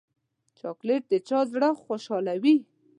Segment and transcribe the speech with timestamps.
[0.59, 2.55] چاکلېټ د چا زړه خوشحالوي.